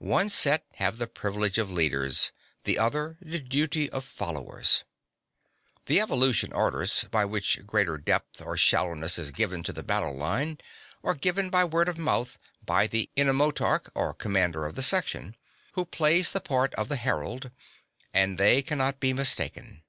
[0.00, 2.32] One set have the privilege of leaders,
[2.64, 4.82] the other the duty of followers.
[5.86, 10.16] The evolutional orders, (12) by which greater depth or shallowness is given to the battle
[10.16, 10.58] line,
[11.04, 15.36] are given by word of mouth by the enomotarch (or commander of the section),
[15.74, 17.52] who plays the part of the herald,
[18.12, 19.84] and they cannot be mistaken.